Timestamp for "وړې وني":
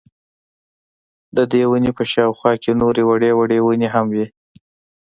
3.39-3.87